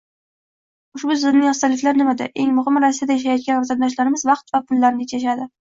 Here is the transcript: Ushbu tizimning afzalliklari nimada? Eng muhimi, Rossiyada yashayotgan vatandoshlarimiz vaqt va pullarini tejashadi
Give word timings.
Ushbu 0.99 1.11
tizimning 1.17 1.49
afzalliklari 1.51 2.01
nimada? 2.01 2.29
Eng 2.45 2.55
muhimi, 2.61 2.83
Rossiyada 2.87 3.19
yashayotgan 3.21 3.63
vatandoshlarimiz 3.69 4.29
vaqt 4.35 4.55
va 4.57 4.65
pullarini 4.73 5.11
tejashadi 5.15 5.49